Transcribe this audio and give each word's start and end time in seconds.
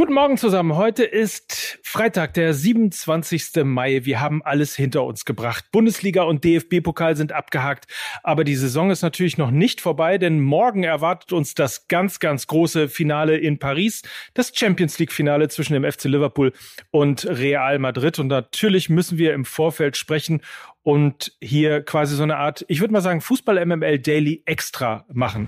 Guten 0.00 0.14
Morgen 0.14 0.38
zusammen. 0.38 0.76
Heute 0.76 1.04
ist 1.04 1.78
Freitag, 1.82 2.32
der 2.32 2.54
27. 2.54 3.64
Mai. 3.64 4.00
Wir 4.04 4.22
haben 4.22 4.42
alles 4.42 4.74
hinter 4.74 5.04
uns 5.04 5.26
gebracht. 5.26 5.66
Bundesliga 5.72 6.22
und 6.22 6.42
DFB-Pokal 6.42 7.16
sind 7.16 7.32
abgehakt. 7.32 7.84
Aber 8.22 8.44
die 8.44 8.54
Saison 8.54 8.90
ist 8.90 9.02
natürlich 9.02 9.36
noch 9.36 9.50
nicht 9.50 9.82
vorbei, 9.82 10.16
denn 10.16 10.40
morgen 10.40 10.84
erwartet 10.84 11.34
uns 11.34 11.54
das 11.54 11.86
ganz, 11.86 12.18
ganz 12.18 12.46
große 12.46 12.88
Finale 12.88 13.36
in 13.36 13.58
Paris. 13.58 14.00
Das 14.32 14.52
Champions 14.54 14.98
League-Finale 14.98 15.50
zwischen 15.50 15.74
dem 15.74 15.84
FC 15.84 16.04
Liverpool 16.04 16.54
und 16.90 17.26
Real 17.28 17.78
Madrid. 17.78 18.18
Und 18.18 18.28
natürlich 18.28 18.88
müssen 18.88 19.18
wir 19.18 19.34
im 19.34 19.44
Vorfeld 19.44 19.98
sprechen 19.98 20.40
und 20.82 21.36
hier 21.42 21.82
quasi 21.82 22.16
so 22.16 22.22
eine 22.22 22.38
Art, 22.38 22.64
ich 22.68 22.80
würde 22.80 22.94
mal 22.94 23.02
sagen, 23.02 23.20
Fußball-MML 23.20 23.98
Daily 23.98 24.42
extra 24.46 25.04
machen. 25.12 25.46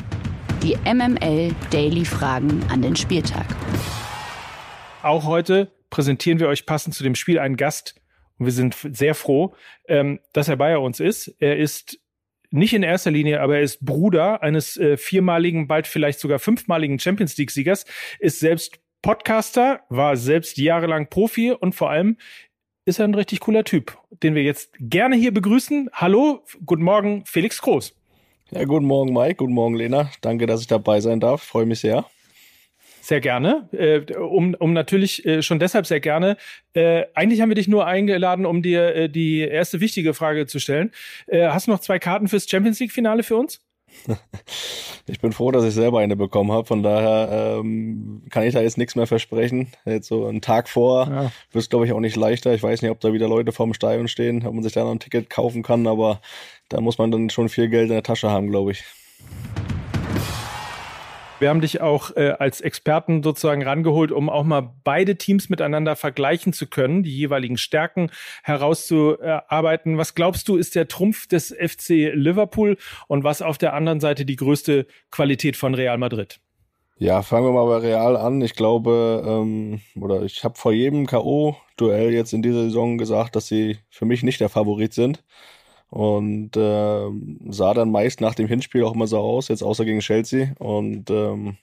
Die 0.62 0.76
MML 0.84 1.54
Daily 1.70 2.04
Fragen 2.04 2.62
an 2.68 2.82
den 2.82 2.94
Spieltag. 2.94 3.46
Auch 5.02 5.24
heute 5.24 5.72
präsentieren 5.90 6.38
wir 6.38 6.46
euch 6.46 6.64
passend 6.64 6.94
zu 6.94 7.02
dem 7.02 7.16
Spiel 7.16 7.40
einen 7.40 7.56
Gast. 7.56 7.96
Und 8.38 8.46
wir 8.46 8.52
sind 8.52 8.76
sehr 8.92 9.14
froh, 9.14 9.54
ähm, 9.88 10.20
dass 10.32 10.48
er 10.48 10.56
bei 10.56 10.78
uns 10.78 11.00
ist. 11.00 11.34
Er 11.40 11.56
ist 11.58 11.98
nicht 12.50 12.72
in 12.72 12.84
erster 12.84 13.10
Linie, 13.10 13.40
aber 13.40 13.56
er 13.56 13.62
ist 13.62 13.84
Bruder 13.84 14.42
eines 14.42 14.76
äh, 14.76 14.96
viermaligen, 14.96 15.66
bald 15.66 15.88
vielleicht 15.88 16.20
sogar 16.20 16.38
fünfmaligen 16.38 16.98
Champions 16.98 17.36
League-Siegers, 17.36 17.84
ist 18.20 18.40
selbst 18.40 18.78
Podcaster, 19.00 19.80
war 19.88 20.16
selbst 20.16 20.56
jahrelang 20.58 21.08
Profi 21.08 21.50
und 21.50 21.74
vor 21.74 21.90
allem 21.90 22.16
ist 22.84 23.00
er 23.00 23.06
ein 23.06 23.14
richtig 23.14 23.40
cooler 23.40 23.64
Typ, 23.64 23.98
den 24.22 24.34
wir 24.34 24.42
jetzt 24.42 24.70
gerne 24.78 25.16
hier 25.16 25.32
begrüßen. 25.32 25.90
Hallo, 25.92 26.44
guten 26.64 26.82
Morgen, 26.82 27.24
Felix 27.26 27.60
Groß. 27.60 27.96
Ja, 28.50 28.64
guten 28.64 28.86
Morgen, 28.86 29.12
Mike. 29.12 29.36
Guten 29.36 29.54
Morgen, 29.54 29.74
Lena. 29.74 30.10
Danke, 30.20 30.46
dass 30.46 30.60
ich 30.60 30.66
dabei 30.66 31.00
sein 31.00 31.20
darf. 31.20 31.42
Freue 31.42 31.66
mich 31.66 31.80
sehr. 31.80 32.04
Sehr 33.02 33.20
gerne. 33.20 33.68
Äh, 33.72 34.14
um, 34.14 34.54
um 34.54 34.72
natürlich 34.72 35.26
äh, 35.26 35.42
schon 35.42 35.58
deshalb 35.58 35.86
sehr 35.86 35.98
gerne. 35.98 36.36
Äh, 36.72 37.02
eigentlich 37.14 37.40
haben 37.40 37.50
wir 37.50 37.56
dich 37.56 37.66
nur 37.66 37.84
eingeladen, 37.84 38.46
um 38.46 38.62
dir 38.62 38.94
äh, 38.94 39.08
die 39.08 39.40
erste 39.40 39.80
wichtige 39.80 40.14
Frage 40.14 40.46
zu 40.46 40.60
stellen. 40.60 40.92
Äh, 41.26 41.48
hast 41.48 41.66
du 41.66 41.72
noch 41.72 41.80
zwei 41.80 41.98
Karten 41.98 42.28
fürs 42.28 42.48
Champions 42.48 42.78
League-Finale 42.78 43.24
für 43.24 43.36
uns? 43.36 43.60
Ich 45.08 45.20
bin 45.20 45.32
froh, 45.32 45.50
dass 45.50 45.64
ich 45.64 45.74
selber 45.74 45.98
eine 45.98 46.14
bekommen 46.14 46.52
habe. 46.52 46.64
Von 46.64 46.84
daher 46.84 47.58
ähm, 47.58 48.22
kann 48.30 48.44
ich 48.44 48.54
da 48.54 48.60
jetzt 48.60 48.78
nichts 48.78 48.94
mehr 48.94 49.08
versprechen. 49.08 49.72
Jetzt 49.84 50.06
so 50.06 50.26
einen 50.26 50.40
Tag 50.40 50.68
vor 50.68 51.08
ja. 51.08 51.22
wird 51.50 51.62
es, 51.62 51.68
glaube 51.68 51.86
ich, 51.86 51.92
auch 51.92 51.98
nicht 51.98 52.14
leichter. 52.14 52.54
Ich 52.54 52.62
weiß 52.62 52.82
nicht, 52.82 52.90
ob 52.92 53.00
da 53.00 53.12
wieder 53.12 53.26
Leute 53.26 53.50
vorm 53.50 53.74
Stadion 53.74 54.06
stehen, 54.06 54.46
ob 54.46 54.54
man 54.54 54.62
sich 54.62 54.74
da 54.74 54.84
noch 54.84 54.92
ein 54.92 55.00
Ticket 55.00 55.28
kaufen 55.28 55.64
kann, 55.64 55.88
aber 55.88 56.20
da 56.68 56.80
muss 56.80 56.98
man 56.98 57.10
dann 57.10 57.30
schon 57.30 57.48
viel 57.48 57.68
Geld 57.68 57.88
in 57.88 57.94
der 57.94 58.04
Tasche 58.04 58.30
haben, 58.30 58.48
glaube 58.48 58.70
ich. 58.70 58.84
Wir 61.42 61.48
haben 61.48 61.60
dich 61.60 61.80
auch 61.80 62.14
äh, 62.14 62.36
als 62.38 62.60
Experten 62.60 63.24
sozusagen 63.24 63.64
rangeholt, 63.64 64.12
um 64.12 64.30
auch 64.30 64.44
mal 64.44 64.74
beide 64.84 65.16
Teams 65.16 65.48
miteinander 65.48 65.96
vergleichen 65.96 66.52
zu 66.52 66.68
können, 66.68 67.02
die 67.02 67.10
jeweiligen 67.10 67.56
Stärken 67.56 68.12
herauszuarbeiten. 68.44 69.98
Was 69.98 70.14
glaubst 70.14 70.46
du, 70.46 70.54
ist 70.54 70.76
der 70.76 70.86
Trumpf 70.86 71.26
des 71.26 71.48
FC 71.48 72.12
Liverpool 72.14 72.76
und 73.08 73.24
was 73.24 73.42
auf 73.42 73.58
der 73.58 73.74
anderen 73.74 73.98
Seite 73.98 74.24
die 74.24 74.36
größte 74.36 74.86
Qualität 75.10 75.56
von 75.56 75.74
Real 75.74 75.98
Madrid? 75.98 76.38
Ja, 76.96 77.22
fangen 77.22 77.46
wir 77.46 77.52
mal 77.52 77.66
bei 77.66 77.88
Real 77.88 78.16
an. 78.16 78.40
Ich 78.40 78.54
glaube, 78.54 79.24
ähm, 79.26 79.80
oder 80.00 80.22
ich 80.22 80.44
habe 80.44 80.54
vor 80.56 80.72
jedem 80.72 81.08
K.O.-Duell 81.08 82.10
jetzt 82.10 82.32
in 82.32 82.42
dieser 82.42 82.62
Saison 82.62 82.98
gesagt, 82.98 83.34
dass 83.34 83.48
sie 83.48 83.78
für 83.90 84.04
mich 84.04 84.22
nicht 84.22 84.40
der 84.40 84.48
Favorit 84.48 84.94
sind 84.94 85.24
und 85.92 86.56
äh, 86.56 87.10
sah 87.50 87.74
dann 87.74 87.90
meist 87.90 88.22
nach 88.22 88.34
dem 88.34 88.48
Hinspiel 88.48 88.82
auch 88.82 88.94
immer 88.94 89.06
so 89.06 89.18
aus, 89.18 89.48
jetzt 89.48 89.62
außer 89.62 89.84
gegen 89.84 90.00
Chelsea. 90.00 90.54
Und 90.58 91.10
ähm, 91.10 91.58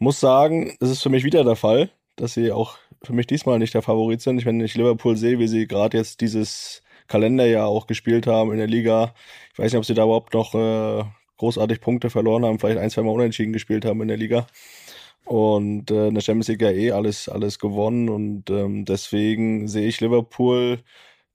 muss 0.00 0.18
sagen, 0.18 0.76
es 0.80 0.90
ist 0.90 1.00
für 1.00 1.10
mich 1.10 1.22
wieder 1.22 1.44
der 1.44 1.54
Fall, 1.54 1.88
dass 2.16 2.34
sie 2.34 2.50
auch 2.50 2.76
für 3.04 3.12
mich 3.12 3.28
diesmal 3.28 3.60
nicht 3.60 3.72
der 3.72 3.82
Favorit 3.82 4.20
sind. 4.20 4.38
Ich, 4.38 4.46
wenn 4.46 4.60
ich 4.60 4.74
Liverpool 4.74 5.16
sehe, 5.16 5.38
wie 5.38 5.46
sie 5.46 5.68
gerade 5.68 5.96
jetzt 5.96 6.20
dieses 6.22 6.82
Kalenderjahr 7.06 7.68
auch 7.68 7.86
gespielt 7.86 8.26
haben 8.26 8.50
in 8.50 8.58
der 8.58 8.66
Liga, 8.66 9.14
ich 9.52 9.60
weiß 9.60 9.70
nicht, 9.72 9.78
ob 9.78 9.84
sie 9.84 9.94
da 9.94 10.06
überhaupt 10.06 10.34
noch 10.34 10.56
äh, 10.56 11.04
großartig 11.36 11.80
Punkte 11.80 12.10
verloren 12.10 12.44
haben, 12.44 12.58
vielleicht 12.58 12.78
ein, 12.78 12.90
zwei 12.90 13.02
Mal 13.02 13.12
unentschieden 13.12 13.52
gespielt 13.52 13.84
haben 13.84 14.02
in 14.02 14.08
der 14.08 14.16
Liga. 14.16 14.48
Und 15.24 15.92
äh, 15.92 16.08
in 16.08 16.14
der 16.14 16.20
Champions 16.20 16.48
League 16.48 16.62
ja 16.62 16.72
eh 16.72 16.90
alles, 16.90 17.28
alles 17.28 17.60
gewonnen. 17.60 18.08
Und 18.08 18.50
ähm, 18.50 18.84
deswegen 18.86 19.68
sehe 19.68 19.86
ich 19.86 20.00
Liverpool 20.00 20.80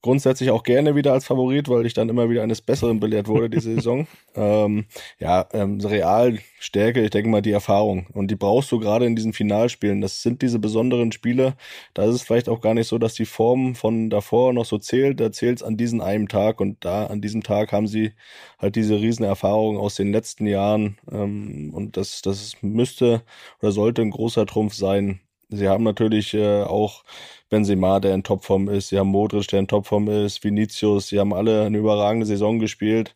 grundsätzlich 0.00 0.50
auch 0.50 0.62
gerne 0.62 0.94
wieder 0.94 1.12
als 1.12 1.26
Favorit, 1.26 1.68
weil 1.68 1.84
ich 1.86 1.94
dann 1.94 2.08
immer 2.08 2.30
wieder 2.30 2.42
eines 2.42 2.60
Besseren 2.60 3.00
belehrt 3.00 3.26
wurde 3.28 3.50
diese 3.50 3.74
Saison. 3.76 4.06
ähm, 4.34 4.86
ja, 5.18 5.46
ähm, 5.52 5.80
Real 5.80 6.38
Stärke, 6.60 7.02
ich 7.02 7.10
denke 7.10 7.28
mal 7.28 7.42
die 7.42 7.52
Erfahrung 7.52 8.06
und 8.12 8.30
die 8.30 8.36
brauchst 8.36 8.70
du 8.72 8.78
gerade 8.78 9.06
in 9.06 9.16
diesen 9.16 9.32
Finalspielen. 9.32 10.00
Das 10.00 10.22
sind 10.22 10.42
diese 10.42 10.58
besonderen 10.58 11.12
Spiele. 11.12 11.56
Da 11.94 12.04
ist 12.04 12.14
es 12.14 12.22
vielleicht 12.22 12.48
auch 12.48 12.60
gar 12.60 12.74
nicht 12.74 12.88
so, 12.88 12.98
dass 12.98 13.14
die 13.14 13.26
Form 13.26 13.74
von 13.74 14.10
davor 14.10 14.52
noch 14.52 14.64
so 14.64 14.78
zählt. 14.78 15.20
Da 15.20 15.32
zählt 15.32 15.58
es 15.58 15.62
an 15.62 15.76
diesem 15.76 16.00
einen 16.00 16.28
Tag 16.28 16.60
und 16.60 16.84
da 16.84 17.06
an 17.06 17.20
diesem 17.20 17.42
Tag 17.42 17.72
haben 17.72 17.86
sie 17.86 18.12
halt 18.58 18.76
diese 18.76 19.00
riesen 19.00 19.24
Erfahrung 19.24 19.78
aus 19.78 19.94
den 19.96 20.12
letzten 20.12 20.46
Jahren 20.46 20.98
ähm, 21.10 21.72
und 21.74 21.96
das 21.96 22.22
das 22.22 22.56
müsste 22.62 23.22
oder 23.60 23.72
sollte 23.72 24.02
ein 24.02 24.10
großer 24.10 24.46
Trumpf 24.46 24.74
sein. 24.74 25.20
Sie 25.50 25.68
haben 25.68 25.84
natürlich 25.84 26.34
äh, 26.34 26.62
auch 26.62 27.04
Benzema, 27.48 28.00
der 28.00 28.14
in 28.14 28.22
Topform 28.22 28.68
ist. 28.68 28.88
Sie 28.88 28.98
haben 28.98 29.08
Modric, 29.08 29.48
der 29.48 29.60
in 29.60 29.68
Topform 29.68 30.08
ist. 30.08 30.44
Vinicius. 30.44 31.08
Sie 31.08 31.18
haben 31.18 31.32
alle 31.32 31.64
eine 31.64 31.78
überragende 31.78 32.26
Saison 32.26 32.58
gespielt. 32.58 33.14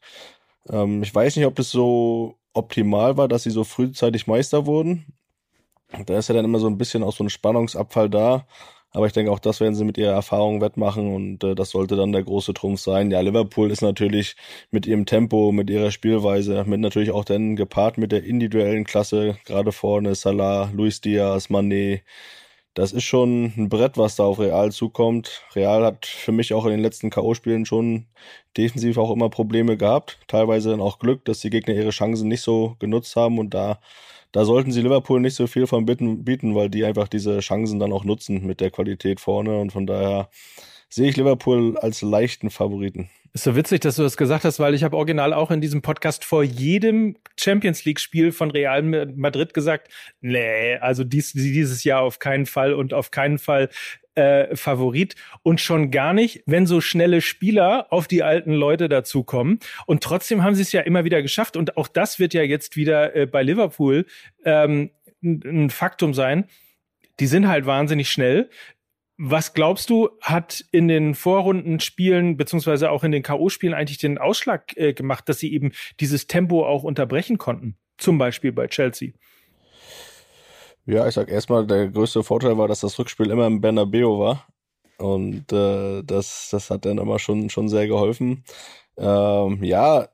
Ähm, 0.69 1.03
ich 1.03 1.15
weiß 1.15 1.37
nicht, 1.37 1.47
ob 1.47 1.59
es 1.59 1.70
so 1.70 2.38
optimal 2.54 3.16
war, 3.16 3.28
dass 3.28 3.44
sie 3.44 3.50
so 3.50 3.65
frühzeitig 3.65 4.26
Meister 4.26 4.66
wurden. 4.66 5.06
Da 6.06 6.19
ist 6.19 6.28
ja 6.28 6.34
dann 6.34 6.44
immer 6.47 6.59
so 6.59 6.69
ein 6.69 6.78
bisschen 6.78 7.03
auch 7.03 7.12
so 7.15 7.25
ein 7.25 7.31
Spannungsabfall 7.31 8.09
da. 8.10 8.47
Aber 8.93 9.07
ich 9.07 9.13
denke, 9.13 9.33
auch 9.33 9.39
das 9.39 9.61
werden 9.61 9.75
sie 9.75 9.85
mit 9.85 9.99
ihrer 9.99 10.13
Erfahrung 10.13 10.61
wettmachen 10.61 11.15
und 11.15 11.45
äh, 11.45 11.55
das 11.55 11.71
sollte 11.71 11.97
dann 11.97 12.13
der 12.13 12.23
große 12.25 12.55
Trumpf 12.55 12.81
sein. 12.81 13.11
Ja, 13.11 13.21
Liverpool 13.21 13.71
ist 13.71 13.83
natürlich 13.83 14.37
mit 14.71 14.87
ihrem 14.87 15.07
Tempo, 15.07 15.53
mit 15.53 15.71
ihrer 15.71 15.91
Spielweise, 15.91 16.65
mit 16.67 16.81
natürlich 16.81 17.11
auch 17.11 17.25
dann 17.25 17.57
gepaart 17.57 17.99
mit 17.99 18.13
der 18.13 18.25
individuellen 18.25 18.85
Klasse, 18.85 19.39
gerade 19.47 19.73
vorne 19.73 20.15
Salah, 20.15 20.71
Luis 20.75 21.01
Diaz, 21.01 21.49
Mané, 21.49 22.03
das 22.75 22.93
ist 22.93 23.05
schon 23.05 23.53
ein 23.57 23.69
Brett, 23.69 23.99
was 23.99 24.17
da 24.17 24.25
auf 24.25 24.39
Real 24.39 24.73
zukommt. 24.73 25.43
Real 25.55 25.85
hat 25.85 26.07
für 26.07 26.33
mich 26.33 26.55
auch 26.55 26.65
in 26.65 26.71
den 26.71 26.81
letzten 26.81 27.11
K.O.-Spielen 27.11 27.67
schon 27.67 28.07
defensiv 28.57 28.97
auch 28.97 29.11
immer 29.11 29.29
Probleme 29.29 29.77
gehabt. 29.77 30.19
Teilweise 30.27 30.71
dann 30.71 30.81
auch 30.81 30.99
Glück, 30.99 31.25
dass 31.27 31.41
die 31.41 31.51
Gegner 31.51 31.75
ihre 31.75 31.91
Chancen 31.91 32.29
nicht 32.29 32.41
so 32.41 32.77
genutzt 32.79 33.15
haben 33.15 33.39
und 33.39 33.53
da, 33.53 33.79
da 34.32 34.44
sollten 34.44 34.72
sie 34.72 34.81
Liverpool 34.81 35.20
nicht 35.20 35.34
so 35.34 35.47
viel 35.47 35.66
von 35.66 35.87
bieten, 35.87 36.25
bieten, 36.25 36.54
weil 36.54 36.70
die 36.70 36.84
einfach 36.84 37.09
diese 37.09 37.41
Chancen 37.41 37.78
dann 37.78 37.93
auch 37.93 38.04
nutzen 38.04 38.44
mit 38.47 38.60
der 38.60 38.70
Qualität 38.70 39.20
vorne 39.20 39.59
und 39.59 39.70
von 39.72 39.87
daher 39.87 40.28
sehe 40.88 41.09
ich 41.09 41.16
Liverpool 41.16 41.78
als 41.78 42.03
leichten 42.03 42.50
Favoriten. 42.50 43.09
Ist 43.34 43.44
so 43.44 43.56
witzig, 43.56 43.81
dass 43.81 43.97
du 43.97 44.03
das 44.03 44.19
gesagt 44.19 44.44
hast, 44.44 44.60
weil 44.60 44.75
ich 44.75 44.84
habe 44.84 44.94
original 44.94 45.32
auch 45.32 45.50
in 45.50 45.62
diesem 45.62 45.81
Podcast 45.81 46.22
vor 46.22 46.44
jedem 46.44 47.16
Champions 47.41 47.82
League 47.87 47.98
Spiel 47.98 48.31
von 48.31 48.50
Real 48.50 48.82
Madrid 48.82 49.54
gesagt, 49.54 49.88
nee, 50.20 50.76
also 50.76 51.03
dies, 51.03 51.32
dieses 51.32 51.82
Jahr 51.82 52.03
auf 52.03 52.19
keinen 52.19 52.44
Fall 52.44 52.75
und 52.75 52.93
auf 52.93 53.10
keinen 53.10 53.38
Fall 53.38 53.70
äh, 54.15 54.55
Favorit 54.56 55.15
und 55.43 55.61
schon 55.61 55.91
gar 55.91 56.12
nicht, 56.12 56.43
wenn 56.47 56.67
so 56.67 56.81
schnelle 56.81 57.21
Spieler 57.21 57.87
auf 57.91 58.09
die 58.09 58.23
alten 58.23 58.53
Leute 58.53 58.89
dazukommen. 58.89 59.59
Und 59.87 60.03
trotzdem 60.03 60.43
haben 60.43 60.55
sie 60.55 60.62
es 60.62 60.73
ja 60.73 60.83
immer 60.83 61.05
wieder 61.05 61.23
geschafft. 61.23 61.56
Und 61.56 61.77
auch 61.77 61.89
das 61.89 62.19
wird 62.19 62.34
ja 62.34 62.43
jetzt 62.43 62.77
wieder 62.77 63.15
äh, 63.17 63.27
bei 63.27 63.43
Liverpool 63.43 64.06
ähm, 64.45 64.91
ein 65.23 65.71
Faktum 65.71 66.15
sein. 66.15 66.47
Die 67.21 67.27
sind 67.27 67.49
halt 67.49 67.67
wahnsinnig 67.67 68.11
schnell. 68.11 68.50
Was 69.19 69.55
glaubst 69.55 69.89
du, 69.91 70.09
hat 70.21 70.65
in 70.73 70.89
den 70.89 71.15
Vorrundenspielen 71.15 72.37
beziehungsweise 72.37 72.91
auch 72.91 73.05
in 73.05 73.12
den 73.12 73.23
K.O.-Spielen 73.23 73.75
eigentlich 73.75 73.99
den 73.99 74.19
Ausschlag 74.19 74.76
äh, 74.76 74.94
gemacht, 74.94 75.29
dass 75.29 75.38
sie 75.38 75.53
eben 75.53 75.73
dieses 76.00 76.26
Tempo 76.26 76.67
auch 76.67 76.82
unterbrechen 76.82 77.38
konnten? 77.38 77.76
Zum 77.99 78.19
Beispiel 78.19 78.53
bei 78.53 78.67
Chelsea. 78.67 79.12
Ja, 80.87 81.06
ich 81.06 81.14
sag 81.14 81.31
erstmal, 81.31 81.67
der 81.67 81.88
größte 81.88 82.23
Vorteil 82.25 82.58
war, 82.58 82.69
dass 82.69 82.81
das 82.81 82.99
Rückspiel 82.99 83.31
immer 83.31 83.46
im 83.46 83.61
Bernabeu 83.61 84.19
war. 84.19 84.46
Und 84.99 85.52
äh, 85.52 86.02
das, 86.02 86.49
das 86.50 86.70
hat 86.70 86.84
dann 86.84 86.99
immer 86.99 87.19
schon, 87.19 87.50
schon 87.50 87.69
sehr 87.69 87.87
geholfen. 87.87 88.44
Ähm, 88.96 89.62
ja, 89.64 90.08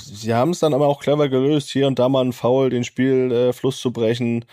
sie 0.00 0.34
haben 0.34 0.50
es 0.52 0.60
dann 0.60 0.74
aber 0.74 0.86
auch 0.88 1.00
clever 1.00 1.28
gelöst, 1.28 1.70
hier 1.70 1.86
und 1.86 1.98
da 1.98 2.08
mal 2.08 2.22
einen 2.22 2.32
Foul, 2.32 2.70
den 2.70 2.84
Spielfluss 2.84 3.78
äh, 3.78 3.82
zu 3.82 3.92
brechen 3.92 4.44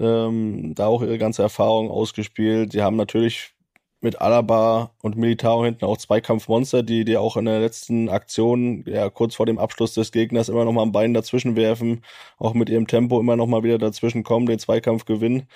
ähm, 0.00 0.74
da 0.74 0.86
auch 0.86 1.02
ihre 1.02 1.18
ganze 1.18 1.42
Erfahrung 1.42 1.90
ausgespielt. 1.90 2.72
Sie 2.72 2.82
haben 2.82 2.96
natürlich 2.96 3.54
mit 4.00 4.20
Alaba 4.20 4.92
und 5.02 5.16
Militao 5.16 5.64
hinten 5.64 5.84
auch 5.84 5.96
Zweikampfmonster, 5.98 6.82
die 6.82 7.04
die 7.04 7.16
auch 7.16 7.36
in 7.36 7.44
der 7.44 7.60
letzten 7.60 8.08
Aktion, 8.08 8.84
ja, 8.86 9.10
kurz 9.10 9.34
vor 9.34 9.46
dem 9.46 9.58
Abschluss 9.58 9.94
des 9.94 10.12
Gegners 10.12 10.48
immer 10.48 10.64
noch 10.64 10.72
mal 10.72 10.82
ein 10.82 10.92
Bein 10.92 11.14
dazwischen 11.14 11.56
werfen, 11.56 12.02
auch 12.38 12.54
mit 12.54 12.70
ihrem 12.70 12.86
Tempo 12.86 13.20
immer 13.20 13.36
noch 13.36 13.46
mal 13.46 13.62
wieder 13.62 13.78
dazwischen 13.78 14.22
kommen, 14.24 14.46
den 14.46 14.58
Zweikampf 14.58 15.04
gewinnen. 15.04 15.48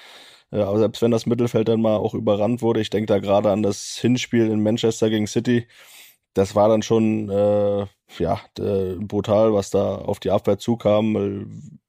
Ja, 0.50 0.68
aber 0.68 0.78
selbst 0.78 1.02
wenn 1.02 1.10
das 1.10 1.26
Mittelfeld 1.26 1.68
dann 1.68 1.82
mal 1.82 1.96
auch 1.96 2.14
überrannt 2.14 2.62
wurde, 2.62 2.80
ich 2.80 2.90
denke 2.90 3.06
da 3.06 3.18
gerade 3.18 3.50
an 3.50 3.62
das 3.62 3.96
Hinspiel 3.98 4.50
in 4.50 4.62
Manchester 4.62 5.10
gegen 5.10 5.26
City, 5.26 5.66
das 6.34 6.54
war 6.54 6.68
dann 6.68 6.82
schon 6.82 7.30
äh, 7.30 7.86
ja 8.18 8.40
brutal, 8.98 9.54
was 9.54 9.70
da 9.70 9.96
auf 9.96 10.20
die 10.20 10.30
Abwehr 10.30 10.58
zukam, 10.58 11.80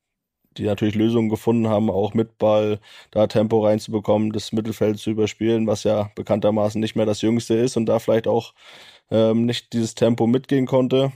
die 0.57 0.63
natürlich 0.63 0.95
Lösungen 0.95 1.29
gefunden 1.29 1.67
haben, 1.67 1.89
auch 1.89 2.13
mit 2.13 2.37
Ball 2.37 2.79
da 3.11 3.27
Tempo 3.27 3.65
reinzubekommen, 3.65 4.31
das 4.31 4.51
Mittelfeld 4.51 4.99
zu 4.99 5.11
überspielen, 5.11 5.67
was 5.67 5.83
ja 5.83 6.09
bekanntermaßen 6.15 6.81
nicht 6.81 6.95
mehr 6.95 7.05
das 7.05 7.21
Jüngste 7.21 7.55
ist 7.55 7.77
und 7.77 7.85
da 7.85 7.99
vielleicht 7.99 8.27
auch 8.27 8.53
ähm, 9.11 9.45
nicht 9.45 9.73
dieses 9.73 9.95
Tempo 9.95 10.27
mitgehen 10.27 10.65
konnte. 10.65 11.11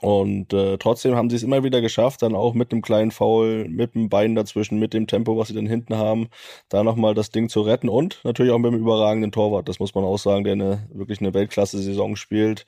Und 0.00 0.52
äh, 0.52 0.76
trotzdem 0.78 1.16
haben 1.16 1.30
sie 1.30 1.36
es 1.36 1.42
immer 1.42 1.64
wieder 1.64 1.80
geschafft, 1.80 2.22
dann 2.22 2.34
auch 2.34 2.54
mit 2.54 2.70
einem 2.70 2.82
kleinen 2.82 3.10
Foul, 3.10 3.66
mit 3.68 3.94
dem 3.94 4.08
Bein 4.08 4.34
dazwischen, 4.34 4.78
mit 4.78 4.92
dem 4.92 5.06
Tempo, 5.06 5.38
was 5.38 5.48
sie 5.48 5.54
dann 5.54 5.66
hinten 5.66 5.96
haben, 5.96 6.28
da 6.68 6.84
nochmal 6.84 7.14
das 7.14 7.30
Ding 7.30 7.48
zu 7.48 7.62
retten 7.62 7.88
und 7.88 8.20
natürlich 8.24 8.52
auch 8.52 8.58
mit 8.58 8.72
dem 8.72 8.80
überragenden 8.80 9.32
Torwart, 9.32 9.68
das 9.68 9.80
muss 9.80 9.94
man 9.94 10.04
auch 10.04 10.18
sagen, 10.18 10.44
der 10.44 10.52
eine, 10.52 10.88
wirklich 10.92 11.20
eine 11.20 11.32
Weltklasse-Saison 11.32 12.16
spielt, 12.16 12.66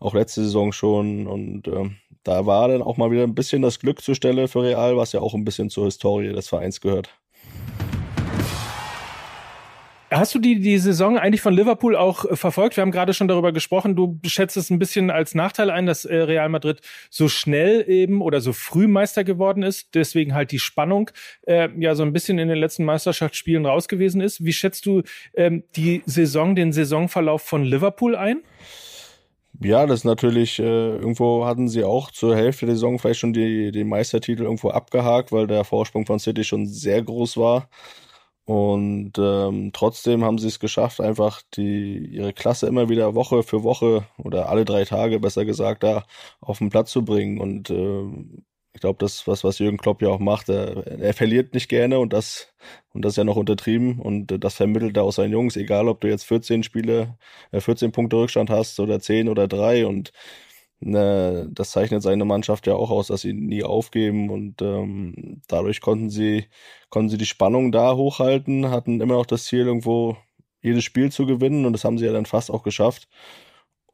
auch 0.00 0.14
letzte 0.14 0.42
Saison 0.42 0.72
schon 0.72 1.26
und 1.26 1.68
äh, 1.68 1.90
da 2.24 2.46
war 2.46 2.68
dann 2.68 2.82
auch 2.82 2.96
mal 2.96 3.10
wieder 3.10 3.22
ein 3.22 3.34
bisschen 3.34 3.62
das 3.62 3.78
Glück 3.78 4.02
zur 4.02 4.14
Stelle 4.14 4.48
für 4.48 4.62
Real, 4.62 4.96
was 4.96 5.12
ja 5.12 5.20
auch 5.20 5.34
ein 5.34 5.44
bisschen 5.44 5.70
zur 5.70 5.84
Historie 5.84 6.32
des 6.32 6.48
Vereins 6.48 6.80
gehört. 6.80 7.10
Hast 10.10 10.32
du 10.32 10.38
die, 10.38 10.60
die 10.60 10.78
Saison 10.78 11.18
eigentlich 11.18 11.40
von 11.40 11.54
Liverpool 11.54 11.96
auch 11.96 12.24
äh, 12.24 12.36
verfolgt? 12.36 12.76
Wir 12.76 12.82
haben 12.82 12.92
gerade 12.92 13.14
schon 13.14 13.26
darüber 13.26 13.52
gesprochen. 13.52 13.96
Du 13.96 14.20
schätzt 14.24 14.56
es 14.56 14.70
ein 14.70 14.78
bisschen 14.78 15.10
als 15.10 15.34
Nachteil 15.34 15.70
ein, 15.70 15.86
dass 15.86 16.04
äh, 16.04 16.14
Real 16.14 16.48
Madrid 16.48 16.80
so 17.10 17.28
schnell 17.28 17.84
eben 17.88 18.22
oder 18.22 18.40
so 18.40 18.52
früh 18.52 18.86
Meister 18.86 19.24
geworden 19.24 19.64
ist. 19.64 19.94
Deswegen 19.94 20.34
halt 20.34 20.52
die 20.52 20.60
Spannung 20.60 21.10
äh, 21.46 21.68
ja 21.78 21.96
so 21.96 22.04
ein 22.04 22.12
bisschen 22.12 22.38
in 22.38 22.48
den 22.48 22.58
letzten 22.58 22.84
Meisterschaftsspielen 22.84 23.66
raus 23.66 23.88
gewesen 23.88 24.20
ist. 24.20 24.44
Wie 24.44 24.52
schätzt 24.52 24.86
du 24.86 25.02
ähm, 25.34 25.64
die 25.74 26.02
Saison, 26.06 26.54
den 26.54 26.72
Saisonverlauf 26.72 27.42
von 27.42 27.64
Liverpool 27.64 28.14
ein? 28.14 28.42
Ja, 29.60 29.86
das 29.86 30.04
natürlich, 30.04 30.58
äh, 30.58 30.62
irgendwo 30.96 31.46
hatten 31.46 31.68
sie 31.68 31.84
auch 31.84 32.10
zur 32.10 32.34
Hälfte 32.36 32.66
der 32.66 32.74
Saison 32.74 32.98
vielleicht 32.98 33.20
schon 33.20 33.32
die, 33.32 33.70
die 33.70 33.84
Meistertitel 33.84 34.42
irgendwo 34.42 34.70
abgehakt, 34.70 35.30
weil 35.32 35.46
der 35.46 35.64
Vorsprung 35.64 36.06
von 36.06 36.18
City 36.18 36.42
schon 36.44 36.66
sehr 36.66 37.02
groß 37.02 37.36
war. 37.36 37.68
Und 38.46 39.12
ähm, 39.18 39.70
trotzdem 39.72 40.24
haben 40.24 40.38
sie 40.38 40.48
es 40.48 40.60
geschafft, 40.60 41.00
einfach 41.00 41.42
die 41.56 41.98
ihre 42.12 42.32
Klasse 42.34 42.66
immer 42.66 42.88
wieder 42.90 43.14
Woche 43.14 43.42
für 43.42 43.62
Woche 43.64 44.06
oder 44.18 44.48
alle 44.50 44.64
drei 44.66 44.84
Tage 44.84 45.20
besser 45.20 45.44
gesagt 45.46 45.82
da 45.84 46.04
auf 46.40 46.58
den 46.58 46.70
Platz 46.70 46.90
zu 46.92 47.04
bringen. 47.04 47.40
Und 47.40 47.70
äh, 47.70 48.04
ich 48.74 48.80
glaube, 48.80 48.98
das 49.00 49.26
was 49.26 49.44
was 49.44 49.58
Jürgen 49.60 49.78
Klopp 49.78 50.02
ja 50.02 50.08
auch 50.08 50.18
macht, 50.18 50.48
er, 50.48 50.86
er 50.86 51.14
verliert 51.14 51.54
nicht 51.54 51.68
gerne 51.68 51.98
und 52.00 52.12
das 52.12 52.48
und 52.92 53.04
das 53.04 53.14
ist 53.14 53.16
ja 53.18 53.24
noch 53.24 53.36
untertrieben 53.36 54.00
und 54.00 54.26
das 54.44 54.54
vermittelt 54.56 54.96
er 54.96 55.04
auch 55.04 55.12
seinen 55.12 55.32
Jungs, 55.32 55.56
egal 55.56 55.88
ob 55.88 56.00
du 56.00 56.08
jetzt 56.08 56.24
14 56.24 56.62
Spiele, 56.64 57.16
äh, 57.52 57.60
14 57.60 57.92
Punkte 57.92 58.16
Rückstand 58.16 58.50
hast 58.50 58.80
oder 58.80 59.00
10 59.00 59.28
oder 59.28 59.48
3 59.48 59.86
und 59.86 60.12
ne, 60.80 61.48
das 61.52 61.70
zeichnet 61.72 62.02
seine 62.02 62.24
Mannschaft 62.24 62.66
ja 62.66 62.74
auch 62.74 62.90
aus, 62.90 63.08
dass 63.08 63.22
sie 63.22 63.32
nie 63.32 63.64
aufgeben 63.64 64.30
und 64.30 64.60
ähm, 64.62 65.40
dadurch 65.48 65.80
konnten 65.80 66.10
sie, 66.10 66.46
konnten 66.90 67.10
sie 67.10 67.18
die 67.18 67.26
Spannung 67.26 67.72
da 67.72 67.94
hochhalten, 67.96 68.70
hatten 68.70 69.00
immer 69.00 69.14
noch 69.14 69.26
das 69.26 69.44
Ziel, 69.44 69.60
irgendwo 69.66 70.16
jedes 70.62 70.84
Spiel 70.84 71.12
zu 71.12 71.26
gewinnen 71.26 71.66
und 71.66 71.72
das 71.74 71.84
haben 71.84 71.98
sie 71.98 72.06
ja 72.06 72.12
dann 72.12 72.26
fast 72.26 72.50
auch 72.50 72.62
geschafft. 72.62 73.08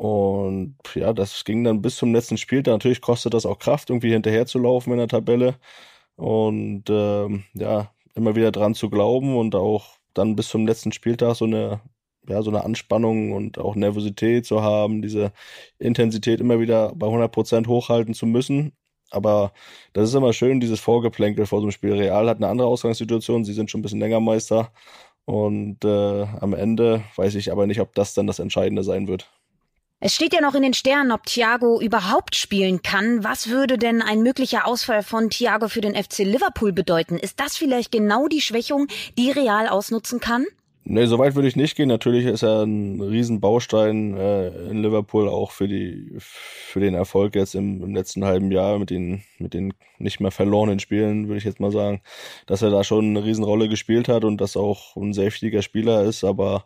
Und 0.01 0.77
ja, 0.95 1.13
das 1.13 1.45
ging 1.45 1.63
dann 1.63 1.83
bis 1.83 1.97
zum 1.97 2.15
letzten 2.15 2.39
Spiel. 2.39 2.63
Natürlich 2.65 3.03
kostet 3.03 3.35
das 3.35 3.45
auch 3.45 3.59
Kraft, 3.59 3.91
irgendwie 3.91 4.13
hinterher 4.13 4.47
zu 4.47 4.59
laufen 4.59 4.93
in 4.93 4.99
der 4.99 5.09
Tabelle. 5.09 5.57
Und 6.17 6.85
ähm, 6.89 7.45
ja, 7.55 7.93
immer 8.15 8.35
wieder 8.35 8.51
dran 8.51 8.75
zu 8.75 8.89
glauben 8.91 9.37
und 9.37 9.55
auch 9.55 9.99
dann 10.15 10.37
bis 10.37 10.49
zum 10.49 10.67
letzten 10.67 10.93
Spieltag 10.93 11.37
so 11.37 11.45
eine 11.45 11.81
ja, 12.29 12.43
so 12.43 12.51
eine 12.51 12.65
Anspannung 12.65 13.33
und 13.33 13.59
auch 13.59 13.75
Nervosität 13.77 14.47
zu 14.47 14.63
haben, 14.63 15.03
diese 15.03 15.33
Intensität 15.79 16.41
immer 16.41 16.61
wieder 16.61 16.93
bei 16.95 17.07
100 17.07 17.31
Prozent 17.33 17.69
hochhalten 17.69 18.15
zu 18.15 18.27
müssen. 18.27 18.73
Aber 19.11 19.53
das 19.93 20.09
ist 20.09 20.15
immer 20.15 20.33
schön, 20.33 20.61
dieses 20.61 20.81
Vorgeplänkel 20.81 21.47
vor 21.47 21.61
so 21.61 21.65
einem 21.67 21.73
Spiel. 21.73 21.93
Real 21.95 22.29
hat 22.29 22.39
eine 22.39 22.49
andere 22.49 22.69
Ausgangssituation, 22.69 23.45
sie 23.45 23.55
sind 23.55 23.71
schon 23.71 23.81
ein 23.81 23.83
bisschen 23.83 24.01
länger 24.01 24.21
Meister. 24.21 24.73
Und 25.27 25.85
äh, 25.85 26.23
am 26.41 26.55
Ende 26.55 27.05
weiß 27.17 27.35
ich 27.37 27.53
aber 27.53 27.67
nicht, 27.67 27.81
ob 27.81 27.95
das 27.95 28.15
dann 28.15 28.27
das 28.27 28.39
Entscheidende 28.39 28.83
sein 28.85 29.09
wird. 29.09 29.31
Es 30.03 30.15
steht 30.15 30.33
ja 30.33 30.41
noch 30.41 30.55
in 30.55 30.63
den 30.63 30.73
Sternen, 30.73 31.13
ob 31.13 31.27
Thiago 31.27 31.79
überhaupt 31.79 32.35
spielen 32.35 32.81
kann. 32.81 33.23
Was 33.23 33.51
würde 33.51 33.77
denn 33.77 34.01
ein 34.01 34.23
möglicher 34.23 34.67
Ausfall 34.67 35.03
von 35.03 35.29
Thiago 35.29 35.69
für 35.69 35.83
den 35.83 35.95
FC 35.95 36.21
Liverpool 36.21 36.73
bedeuten? 36.73 37.19
Ist 37.19 37.39
das 37.39 37.59
vielleicht 37.59 37.93
genau 37.93 38.27
die 38.27 38.41
Schwächung, 38.41 38.87
die 39.19 39.31
Real 39.31 39.69
ausnutzen 39.69 40.19
kann? 40.19 40.47
Nee, 40.85 41.05
so 41.05 41.19
weit 41.19 41.35
würde 41.35 41.49
ich 41.49 41.55
nicht 41.55 41.77
gehen. 41.77 41.89
Natürlich 41.89 42.25
ist 42.25 42.43
er 42.43 42.63
ein 42.63 42.99
Riesenbaustein 42.99 44.17
äh, 44.17 44.71
in 44.71 44.83
Liverpool 44.83 45.29
auch 45.29 45.51
für 45.51 45.69
die 45.69 46.09
für 46.19 46.81
den 46.81 46.95
Erfolg 46.95 47.35
jetzt 47.35 47.55
im, 47.55 47.83
im 47.83 47.95
letzten 47.95 48.25
halben 48.25 48.51
Jahr 48.51 48.79
mit 48.79 48.89
den 48.89 49.23
mit 49.39 49.53
den 49.53 49.75
nicht 49.99 50.21
mehr 50.21 50.31
verlorenen 50.31 50.81
Spielen, 50.81 51.29
würde 51.29 51.37
ich 51.37 51.45
jetzt 51.45 51.61
mal 51.61 51.73
sagen, 51.73 52.01
dass 52.47 52.63
er 52.63 52.71
da 52.71 52.85
schon 52.85 53.05
eine 53.11 53.23
Riesenrolle 53.23 53.69
gespielt 53.69 54.09
hat 54.09 54.25
und 54.25 54.41
dass 54.41 54.57
auch 54.57 54.97
ein 54.97 55.13
sehr 55.13 55.27
wichtiger 55.27 55.61
Spieler 55.61 56.05
ist, 56.05 56.25
aber 56.25 56.65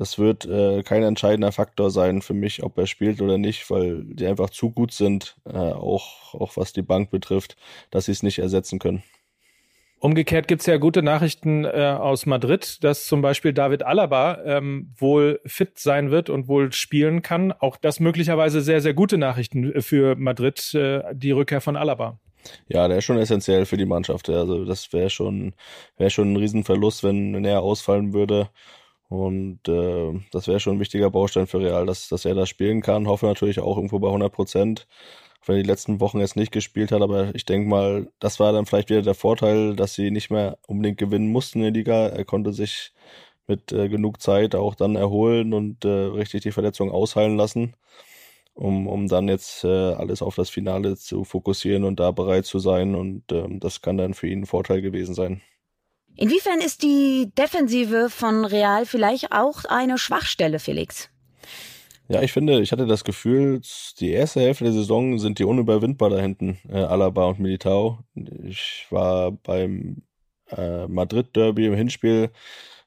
das 0.00 0.18
wird 0.18 0.46
äh, 0.46 0.82
kein 0.82 1.02
entscheidender 1.02 1.52
Faktor 1.52 1.90
sein 1.90 2.22
für 2.22 2.32
mich, 2.32 2.62
ob 2.62 2.78
er 2.78 2.86
spielt 2.86 3.20
oder 3.20 3.36
nicht, 3.36 3.68
weil 3.70 4.02
die 4.02 4.26
einfach 4.26 4.48
zu 4.48 4.70
gut 4.70 4.92
sind, 4.92 5.36
äh, 5.44 5.58
auch, 5.58 6.32
auch 6.32 6.56
was 6.56 6.72
die 6.72 6.80
Bank 6.80 7.10
betrifft, 7.10 7.58
dass 7.90 8.06
sie 8.06 8.12
es 8.12 8.22
nicht 8.22 8.38
ersetzen 8.38 8.78
können. 8.78 9.02
Umgekehrt 9.98 10.48
gibt's 10.48 10.64
ja 10.64 10.78
gute 10.78 11.02
Nachrichten 11.02 11.66
äh, 11.66 11.94
aus 12.00 12.24
Madrid, 12.24 12.82
dass 12.82 13.04
zum 13.04 13.20
Beispiel 13.20 13.52
David 13.52 13.82
Alaba 13.82 14.38
ähm, 14.42 14.94
wohl 14.96 15.38
fit 15.44 15.78
sein 15.78 16.10
wird 16.10 16.30
und 16.30 16.48
wohl 16.48 16.72
spielen 16.72 17.20
kann. 17.20 17.52
Auch 17.52 17.76
das 17.76 18.00
möglicherweise 18.00 18.62
sehr, 18.62 18.80
sehr 18.80 18.94
gute 18.94 19.18
Nachrichten 19.18 19.82
für 19.82 20.16
Madrid, 20.16 20.72
äh, 20.72 21.02
die 21.12 21.32
Rückkehr 21.32 21.60
von 21.60 21.76
Alaba. 21.76 22.18
Ja, 22.68 22.88
der 22.88 22.96
ist 22.96 23.04
schon 23.04 23.18
essentiell 23.18 23.66
für 23.66 23.76
die 23.76 23.84
Mannschaft. 23.84 24.30
Also 24.30 24.64
das 24.64 24.94
wäre 24.94 25.10
schon, 25.10 25.52
wäre 25.98 26.08
schon 26.08 26.32
ein 26.32 26.36
Riesenverlust, 26.36 27.04
wenn, 27.04 27.34
wenn 27.34 27.44
er 27.44 27.60
ausfallen 27.60 28.14
würde. 28.14 28.48
Und 29.10 29.68
äh, 29.68 30.18
das 30.32 30.48
wäre 30.48 30.60
schon 30.60 30.76
ein 30.76 30.80
wichtiger 30.80 31.10
Baustein 31.10 31.46
für 31.46 31.60
Real, 31.60 31.84
dass, 31.84 32.08
dass 32.08 32.24
er 32.24 32.34
da 32.34 32.46
spielen 32.46 32.80
kann. 32.80 33.08
Hoffe 33.08 33.26
natürlich 33.26 33.60
auch 33.60 33.76
irgendwo 33.76 33.98
bei 33.98 34.08
100 34.08 34.32
Prozent 34.32 34.86
wenn 35.46 35.56
er 35.56 35.62
die 35.62 35.68
letzten 35.68 36.00
Wochen 36.00 36.20
jetzt 36.20 36.36
nicht 36.36 36.52
gespielt 36.52 36.92
hat, 36.92 37.02
aber 37.02 37.34
ich 37.34 37.44
denke 37.44 37.68
mal, 37.68 38.10
das 38.20 38.40
war 38.40 38.52
dann 38.52 38.66
vielleicht 38.66 38.90
wieder 38.90 39.02
der 39.02 39.14
Vorteil, 39.14 39.74
dass 39.76 39.94
sie 39.94 40.10
nicht 40.10 40.30
mehr 40.30 40.58
unbedingt 40.66 40.98
gewinnen 40.98 41.32
mussten 41.32 41.58
in 41.58 41.64
der 41.64 41.72
Liga. 41.72 42.08
Er 42.08 42.24
konnte 42.24 42.52
sich 42.52 42.92
mit 43.46 43.72
äh, 43.72 43.88
genug 43.88 44.20
Zeit 44.22 44.54
auch 44.54 44.74
dann 44.74 44.96
erholen 44.96 45.54
und 45.54 45.84
äh, 45.84 45.88
richtig 45.88 46.42
die 46.42 46.52
Verletzung 46.52 46.90
ausheilen 46.92 47.36
lassen, 47.36 47.74
um, 48.54 48.86
um 48.88 49.08
dann 49.08 49.28
jetzt 49.28 49.64
äh, 49.64 49.68
alles 49.68 50.22
auf 50.22 50.36
das 50.36 50.50
Finale 50.50 50.96
zu 50.96 51.24
fokussieren 51.24 51.84
und 51.84 52.00
da 52.00 52.10
bereit 52.12 52.46
zu 52.46 52.58
sein. 52.58 52.94
Und 52.94 53.24
ähm, 53.32 53.60
das 53.60 53.82
kann 53.82 53.98
dann 53.98 54.14
für 54.14 54.28
ihn 54.28 54.42
ein 54.42 54.46
Vorteil 54.46 54.82
gewesen 54.82 55.14
sein. 55.14 55.42
Inwiefern 56.20 56.60
ist 56.60 56.82
die 56.82 57.32
Defensive 57.38 58.10
von 58.10 58.44
Real 58.44 58.84
vielleicht 58.84 59.32
auch 59.32 59.64
eine 59.64 59.96
Schwachstelle, 59.96 60.58
Felix? 60.58 61.08
Ja, 62.08 62.20
ich 62.20 62.30
finde, 62.30 62.60
ich 62.60 62.72
hatte 62.72 62.86
das 62.86 63.04
Gefühl, 63.04 63.62
die 64.00 64.10
erste 64.10 64.40
Hälfte 64.40 64.64
der 64.64 64.74
Saison 64.74 65.18
sind 65.18 65.38
die 65.38 65.44
unüberwindbar 65.44 66.10
da 66.10 66.18
hinten, 66.18 66.58
äh, 66.68 66.76
Alaba 66.76 67.24
und 67.24 67.38
Militao. 67.40 68.00
Ich 68.44 68.86
war 68.90 69.32
beim 69.32 70.02
äh, 70.54 70.86
Madrid-Derby 70.88 71.64
im 71.64 71.74
Hinspiel 71.74 72.30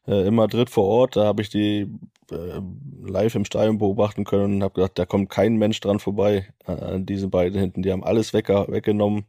äh, 0.06 0.28
in 0.28 0.36
Madrid 0.36 0.70
vor 0.70 0.84
Ort, 0.84 1.16
da 1.16 1.26
habe 1.26 1.42
ich 1.42 1.50
die 1.50 1.90
äh, 2.30 2.62
live 3.04 3.34
im 3.34 3.46
Stadion 3.46 3.80
beobachten 3.80 4.26
können 4.26 4.58
und 4.58 4.64
habe 4.64 4.76
gedacht, 4.76 5.00
da 5.00 5.08
kommt 5.08 5.32
kein 5.32 5.56
Mensch 5.56 5.80
dran 5.80 5.98
vorbei 5.98 6.54
äh, 6.68 6.72
an 6.72 7.08
diese 7.08 7.30
beiden 7.30 7.60
hinten. 7.60 7.82
Die 7.82 7.92
haben 7.92 8.04
alles 8.04 8.32
weg, 8.32 8.50
weggenommen, 8.50 9.26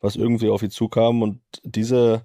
was 0.00 0.14
irgendwie 0.14 0.48
auf 0.48 0.60
sie 0.60 0.68
zukam 0.68 1.22
und 1.22 1.40
diese, 1.64 2.22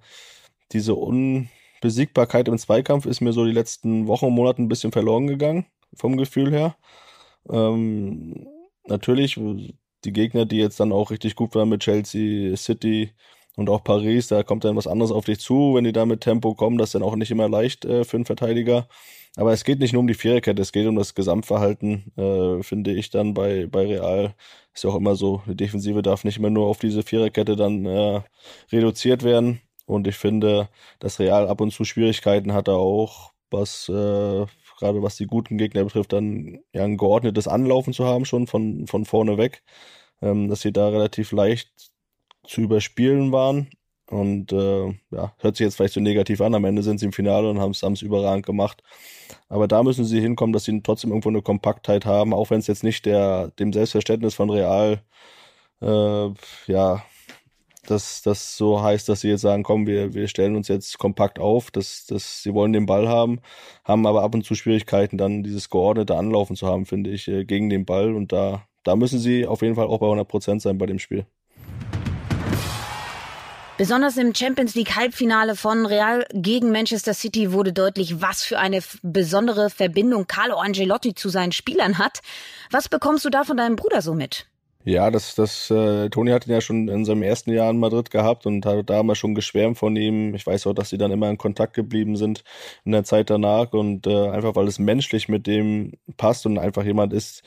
diese 0.73 0.95
Unbesiegbarkeit 0.95 2.47
im 2.47 2.57
Zweikampf 2.57 3.05
ist 3.05 3.21
mir 3.21 3.33
so 3.33 3.45
die 3.45 3.51
letzten 3.51 4.07
Wochen 4.07 4.25
und 4.25 4.33
Monate 4.33 4.61
ein 4.61 4.69
bisschen 4.69 4.91
verloren 4.91 5.27
gegangen, 5.27 5.65
vom 5.95 6.17
Gefühl 6.17 6.51
her. 6.51 6.75
Ähm, 7.49 8.47
natürlich, 8.87 9.39
die 10.05 10.13
Gegner, 10.13 10.45
die 10.45 10.57
jetzt 10.57 10.79
dann 10.79 10.91
auch 10.91 11.11
richtig 11.11 11.35
gut 11.35 11.55
waren 11.55 11.69
mit 11.69 11.81
Chelsea, 11.81 12.55
City 12.57 13.11
und 13.55 13.69
auch 13.69 13.83
Paris, 13.83 14.27
da 14.27 14.43
kommt 14.43 14.63
dann 14.65 14.75
was 14.75 14.87
anderes 14.87 15.11
auf 15.11 15.25
dich 15.25 15.39
zu, 15.39 15.75
wenn 15.75 15.83
die 15.83 15.93
da 15.93 16.05
mit 16.05 16.21
Tempo 16.21 16.55
kommen, 16.55 16.77
das 16.77 16.89
ist 16.89 16.95
dann 16.95 17.03
auch 17.03 17.15
nicht 17.15 17.31
immer 17.31 17.49
leicht 17.49 17.85
äh, 17.85 18.03
für 18.03 18.17
einen 18.17 18.25
Verteidiger. 18.25 18.87
Aber 19.35 19.51
es 19.51 19.63
geht 19.63 19.79
nicht 19.79 19.93
nur 19.93 20.01
um 20.01 20.07
die 20.07 20.13
Viererkette, 20.13 20.61
es 20.61 20.71
geht 20.71 20.85
um 20.87 20.95
das 20.95 21.15
Gesamtverhalten, 21.15 22.11
äh, 22.17 22.61
finde 22.63 22.91
ich 22.93 23.09
dann 23.09 23.33
bei, 23.33 23.65
bei 23.67 23.87
Real. 23.87 24.35
Ist 24.73 24.83
ja 24.83 24.91
auch 24.91 24.95
immer 24.95 25.15
so, 25.15 25.41
die 25.47 25.55
Defensive 25.55 26.01
darf 26.03 26.23
nicht 26.23 26.37
immer 26.37 26.51
nur 26.51 26.67
auf 26.67 26.79
diese 26.79 27.03
Viererkette 27.03 27.55
dann 27.55 27.85
äh, 27.85 28.21
reduziert 28.71 29.23
werden. 29.23 29.61
Und 29.85 30.07
ich 30.07 30.15
finde, 30.15 30.69
dass 30.99 31.19
Real 31.19 31.47
ab 31.47 31.61
und 31.61 31.71
zu 31.71 31.83
Schwierigkeiten 31.83 32.53
hatte 32.53 32.73
auch, 32.73 33.33
was 33.51 33.89
äh, 33.89 34.45
gerade 34.79 35.03
was 35.03 35.15
die 35.17 35.27
guten 35.27 35.57
Gegner 35.57 35.83
betrifft, 35.83 36.13
dann 36.13 36.59
ja 36.73 36.83
ein 36.83 36.97
geordnetes 36.97 37.47
Anlaufen 37.47 37.93
zu 37.93 38.05
haben, 38.05 38.25
schon 38.25 38.47
von, 38.47 38.87
von 38.87 39.05
vorne 39.05 39.37
weg, 39.37 39.63
ähm, 40.21 40.49
dass 40.49 40.61
sie 40.61 40.73
da 40.73 40.89
relativ 40.89 41.31
leicht 41.31 41.71
zu 42.45 42.61
überspielen 42.61 43.31
waren. 43.31 43.69
Und 44.09 44.51
äh, 44.51 44.87
ja, 45.11 45.33
hört 45.39 45.55
sich 45.55 45.65
jetzt 45.65 45.75
vielleicht 45.75 45.93
so 45.93 46.01
negativ 46.01 46.41
an. 46.41 46.53
Am 46.55 46.65
Ende 46.65 46.83
sind 46.83 46.99
sie 46.99 47.05
im 47.07 47.13
Finale 47.13 47.49
und 47.49 47.59
haben 47.59 47.71
es 47.71 48.01
überragend 48.01 48.45
gemacht. 48.45 48.83
Aber 49.49 49.67
da 49.67 49.81
müssen 49.83 50.05
sie 50.05 50.21
hinkommen, 50.21 50.53
dass 50.53 50.65
sie 50.65 50.81
trotzdem 50.81 51.11
irgendwo 51.11 51.29
eine 51.29 51.41
Kompaktheit 51.41 52.05
haben, 52.05 52.33
auch 52.33 52.49
wenn 52.49 52.59
es 52.59 52.67
jetzt 52.67 52.83
nicht 52.83 53.05
der, 53.05 53.49
dem 53.59 53.73
Selbstverständnis 53.73 54.35
von 54.35 54.49
Real 54.49 55.01
äh, 55.81 56.29
ja, 56.67 57.03
dass 57.87 58.21
das 58.21 58.57
so 58.57 58.81
heißt, 58.81 59.07
dass 59.09 59.21
sie 59.21 59.29
jetzt 59.29 59.41
sagen, 59.41 59.63
komm, 59.63 59.87
wir, 59.87 60.13
wir 60.13 60.27
stellen 60.27 60.55
uns 60.55 60.67
jetzt 60.67 60.97
kompakt 60.97 61.39
auf, 61.39 61.71
dass, 61.71 62.05
dass 62.05 62.41
sie 62.41 62.53
wollen 62.53 62.73
den 62.73 62.85
Ball 62.85 63.07
haben, 63.07 63.39
haben 63.83 64.07
aber 64.07 64.23
ab 64.23 64.33
und 64.33 64.45
zu 64.45 64.55
Schwierigkeiten, 64.55 65.17
dann 65.17 65.43
dieses 65.43 65.69
geordnete 65.69 66.15
Anlaufen 66.15 66.55
zu 66.55 66.67
haben, 66.67 66.85
finde 66.85 67.09
ich, 67.09 67.27
äh, 67.27 67.45
gegen 67.45 67.69
den 67.69 67.85
Ball. 67.85 68.13
Und 68.13 68.31
da, 68.31 68.65
da 68.83 68.95
müssen 68.95 69.19
sie 69.19 69.45
auf 69.45 69.61
jeden 69.61 69.75
Fall 69.75 69.87
auch 69.87 69.99
bei 69.99 70.05
100 70.05 70.27
Prozent 70.27 70.61
sein 70.61 70.77
bei 70.77 70.85
dem 70.85 70.99
Spiel. 70.99 71.25
Besonders 73.75 74.17
im 74.17 74.35
Champions 74.35 74.75
League 74.75 74.95
Halbfinale 74.95 75.55
von 75.55 75.87
Real 75.87 76.25
gegen 76.31 76.71
Manchester 76.71 77.15
City 77.15 77.51
wurde 77.51 77.73
deutlich, 77.73 78.21
was 78.21 78.43
für 78.43 78.59
eine 78.59 78.81
besondere 79.01 79.71
Verbindung 79.71 80.27
Carlo 80.27 80.57
Angelotti 80.57 81.15
zu 81.15 81.29
seinen 81.29 81.51
Spielern 81.51 81.97
hat. 81.97 82.19
Was 82.69 82.87
bekommst 82.87 83.25
du 83.25 83.31
da 83.31 83.43
von 83.43 83.57
deinem 83.57 83.75
Bruder 83.75 84.03
so 84.03 84.13
mit? 84.13 84.45
Ja, 84.85 85.11
das, 85.11 85.35
das, 85.35 85.69
äh, 85.71 86.09
Toni 86.09 86.31
hat 86.31 86.45
ihn 86.45 86.51
ja 86.51 86.59
schon 86.61 86.89
in 86.89 87.05
seinem 87.05 87.23
ersten 87.23 87.51
Jahr 87.53 87.69
in 87.71 87.79
Madrid 87.79 88.11
gehabt 88.11 88.45
und 88.45 88.65
hat 88.65 88.89
damals 88.89 89.17
schon 89.17 89.33
geschwärmt 89.33 89.77
von 89.77 89.95
ihm. 89.95 90.35
Ich 90.35 90.45
weiß 90.45 90.67
auch, 90.67 90.73
dass 90.73 90.89
sie 90.89 90.97
dann 90.97 91.11
immer 91.11 91.29
in 91.29 91.37
Kontakt 91.37 91.73
geblieben 91.73 92.17
sind 92.17 92.43
in 92.83 92.91
der 92.91 93.05
Zeit 93.05 93.29
danach 93.29 93.71
und 93.71 94.07
äh, 94.07 94.29
einfach 94.29 94.55
weil 94.55 94.67
es 94.67 94.79
menschlich 94.79 95.29
mit 95.29 95.47
dem 95.47 95.93
passt 96.17 96.45
und 96.45 96.57
einfach 96.57 96.83
jemand 96.83 97.13
ist, 97.13 97.43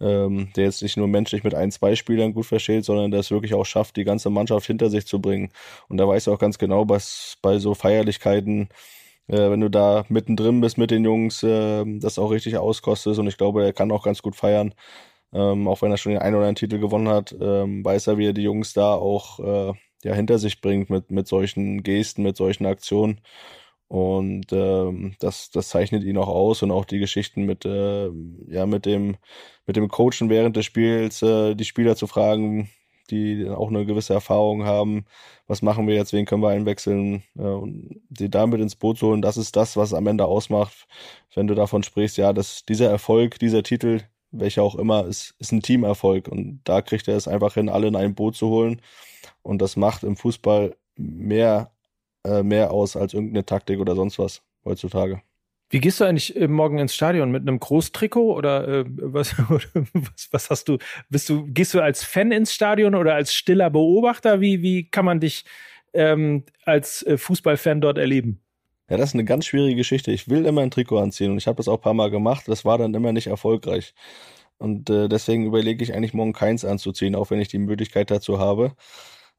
ähm, 0.00 0.48
der 0.56 0.64
jetzt 0.64 0.82
nicht 0.82 0.96
nur 0.96 1.06
menschlich 1.06 1.44
mit 1.44 1.54
ein, 1.54 1.70
zwei 1.70 1.94
Spielern 1.94 2.34
gut 2.34 2.46
versteht, 2.46 2.84
sondern 2.84 3.12
der 3.12 3.20
es 3.20 3.30
wirklich 3.30 3.54
auch 3.54 3.66
schafft, 3.66 3.96
die 3.96 4.04
ganze 4.04 4.30
Mannschaft 4.30 4.66
hinter 4.66 4.90
sich 4.90 5.06
zu 5.06 5.20
bringen. 5.20 5.50
Und 5.88 5.98
da 5.98 6.08
weiß 6.08 6.26
er 6.26 6.32
auch 6.34 6.38
ganz 6.40 6.58
genau, 6.58 6.88
was 6.88 7.36
bei 7.40 7.58
so 7.60 7.74
Feierlichkeiten 7.74 8.68
äh, 9.28 9.50
wenn 9.50 9.60
du 9.60 9.68
da 9.70 10.04
mittendrin 10.08 10.60
bist 10.60 10.78
mit 10.78 10.90
den 10.90 11.04
Jungs, 11.04 11.42
äh, 11.42 11.84
das 12.00 12.18
auch 12.18 12.30
richtig 12.32 12.56
auskostest. 12.58 13.18
Und 13.20 13.28
ich 13.28 13.36
glaube, 13.38 13.64
er 13.64 13.72
kann 13.72 13.92
auch 13.92 14.02
ganz 14.04 14.22
gut 14.22 14.36
feiern. 14.36 14.74
Ähm, 15.32 15.68
auch 15.68 15.82
wenn 15.82 15.90
er 15.92 15.96
schon 15.96 16.12
den 16.12 16.22
einen 16.22 16.34
oder 16.34 16.46
anderen 16.46 16.56
Titel 16.56 16.78
gewonnen 16.78 17.08
hat, 17.08 17.34
ähm, 17.40 17.84
weiß 17.84 18.08
er, 18.08 18.18
wie 18.18 18.26
er 18.26 18.32
die 18.32 18.42
Jungs 18.42 18.72
da 18.72 18.94
auch 18.94 19.38
äh, 19.40 19.72
ja, 20.04 20.14
hinter 20.14 20.38
sich 20.38 20.60
bringt 20.60 20.90
mit, 20.90 21.10
mit 21.10 21.28
solchen 21.28 21.82
Gesten, 21.82 22.22
mit 22.22 22.36
solchen 22.36 22.66
Aktionen. 22.66 23.20
Und 23.88 24.52
ähm, 24.52 25.16
das, 25.20 25.50
das 25.50 25.68
zeichnet 25.68 26.04
ihn 26.04 26.16
auch 26.16 26.28
aus 26.28 26.62
und 26.62 26.70
auch 26.70 26.84
die 26.84 27.00
Geschichten 27.00 27.44
mit, 27.44 27.64
äh, 27.64 28.08
ja, 28.48 28.66
mit 28.66 28.86
dem, 28.86 29.16
mit 29.66 29.76
dem 29.76 29.88
Coachen 29.88 30.30
während 30.30 30.56
des 30.56 30.66
Spiels, 30.66 31.22
äh, 31.22 31.54
die 31.56 31.64
Spieler 31.64 31.96
zu 31.96 32.06
fragen, 32.06 32.70
die 33.10 33.48
auch 33.48 33.68
eine 33.68 33.86
gewisse 33.86 34.14
Erfahrung 34.14 34.64
haben, 34.64 35.06
was 35.48 35.62
machen 35.62 35.88
wir 35.88 35.96
jetzt, 35.96 36.12
wen 36.12 36.24
können 36.26 36.42
wir 36.42 36.50
einwechseln? 36.50 37.24
Äh, 37.36 37.42
und 37.42 38.00
sie 38.16 38.30
damit 38.30 38.60
ins 38.60 38.76
Boot 38.76 38.98
zu 38.98 39.08
holen, 39.08 39.22
das 39.22 39.36
ist 39.36 39.56
das, 39.56 39.76
was 39.76 39.92
am 39.94 40.06
Ende 40.06 40.26
ausmacht, 40.26 40.86
wenn 41.34 41.48
du 41.48 41.54
davon 41.54 41.82
sprichst, 41.82 42.16
ja, 42.18 42.32
dass 42.32 42.64
dieser 42.64 42.88
Erfolg, 42.90 43.38
dieser 43.40 43.64
Titel, 43.64 44.02
welcher 44.32 44.62
auch 44.62 44.74
immer, 44.76 45.06
ist, 45.06 45.34
ist 45.38 45.52
ein 45.52 45.62
Teamerfolg. 45.62 46.28
Und 46.28 46.60
da 46.64 46.82
kriegt 46.82 47.08
er 47.08 47.16
es 47.16 47.28
einfach 47.28 47.54
hin, 47.54 47.68
alle 47.68 47.88
in 47.88 47.96
ein 47.96 48.14
Boot 48.14 48.36
zu 48.36 48.48
holen. 48.48 48.80
Und 49.42 49.60
das 49.60 49.76
macht 49.76 50.04
im 50.04 50.16
Fußball 50.16 50.76
mehr, 50.96 51.72
äh, 52.24 52.42
mehr 52.42 52.70
aus 52.72 52.96
als 52.96 53.14
irgendeine 53.14 53.46
Taktik 53.46 53.80
oder 53.80 53.94
sonst 53.94 54.18
was 54.18 54.42
heutzutage. 54.64 55.22
Wie 55.70 55.78
gehst 55.78 56.00
du 56.00 56.04
eigentlich 56.04 56.34
äh, 56.36 56.48
morgen 56.48 56.78
ins 56.78 56.94
Stadion 56.94 57.30
mit 57.30 57.42
einem 57.42 57.60
Großtrikot 57.60 58.34
oder 58.34 58.66
äh, 58.66 58.84
was, 58.86 59.36
was, 59.92 60.28
was 60.32 60.50
hast 60.50 60.68
du? 60.68 60.78
Bist 61.08 61.28
du 61.28 61.46
gehst 61.46 61.74
du 61.74 61.80
als 61.80 62.02
Fan 62.02 62.32
ins 62.32 62.52
Stadion 62.52 62.94
oder 62.94 63.14
als 63.14 63.32
stiller 63.32 63.70
Beobachter? 63.70 64.40
Wie 64.40 64.62
wie 64.62 64.90
kann 64.90 65.04
man 65.04 65.20
dich 65.20 65.44
ähm, 65.92 66.44
als 66.64 67.02
äh, 67.04 67.16
Fußballfan 67.16 67.80
dort 67.80 67.98
erleben? 67.98 68.40
Ja, 68.90 68.96
das 68.96 69.10
ist 69.10 69.14
eine 69.14 69.24
ganz 69.24 69.46
schwierige 69.46 69.76
Geschichte. 69.76 70.10
Ich 70.10 70.28
will 70.28 70.44
immer 70.46 70.62
ein 70.62 70.70
Trikot 70.72 70.98
anziehen 70.98 71.30
und 71.30 71.38
ich 71.38 71.46
habe 71.46 71.56
das 71.56 71.68
auch 71.68 71.76
ein 71.78 71.80
paar 71.80 71.94
Mal 71.94 72.10
gemacht. 72.10 72.48
Das 72.48 72.64
war 72.64 72.76
dann 72.76 72.92
immer 72.94 73.12
nicht 73.12 73.28
erfolgreich. 73.28 73.94
Und 74.58 74.90
äh, 74.90 75.08
deswegen 75.08 75.46
überlege 75.46 75.84
ich 75.84 75.94
eigentlich 75.94 76.14
morgen 76.14 76.32
keins 76.32 76.64
anzuziehen, 76.64 77.14
auch 77.14 77.30
wenn 77.30 77.40
ich 77.40 77.48
die 77.48 77.58
Möglichkeit 77.58 78.10
dazu 78.10 78.38
habe. 78.40 78.74